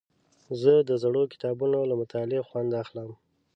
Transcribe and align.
زه 0.61 0.73
د 0.89 0.91
زړو 1.03 1.23
کتابونو 1.33 1.79
له 1.89 1.95
مطالعې 2.01 2.41
خوند 2.47 2.71
اخلم. 2.81 3.09